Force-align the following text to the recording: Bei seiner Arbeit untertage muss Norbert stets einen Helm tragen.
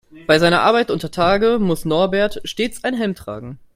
Bei 0.25 0.39
seiner 0.39 0.61
Arbeit 0.61 0.89
untertage 0.89 1.59
muss 1.59 1.85
Norbert 1.85 2.41
stets 2.43 2.83
einen 2.83 2.97
Helm 2.97 3.13
tragen. 3.13 3.59